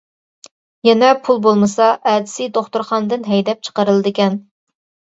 يەنە 0.89 1.09
پۇل 1.27 1.43
بولمىسا 1.49 1.91
ئەتىسى 2.13 2.49
دوختۇرخانىدىن 2.59 3.31
ھەيدەپ 3.35 3.65
چىقىرىلىدىكەن. 3.71 4.45